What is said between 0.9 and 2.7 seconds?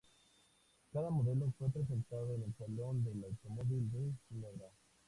Cada modelo fue presentado en el